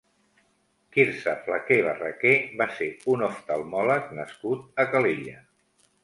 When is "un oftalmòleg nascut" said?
3.15-4.83